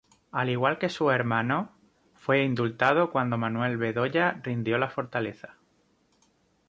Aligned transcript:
Al 0.31 0.49
igual 0.49 0.79
que 0.79 0.89
sus 0.89 1.11
hermanos, 1.13 1.69
fue 2.15 2.43
indultado 2.43 3.11
cuando 3.11 3.37
Manuel 3.37 3.77
Bedoya 3.77 4.31
rindió 4.41 4.79
la 4.79 4.89
fortaleza. 4.89 5.57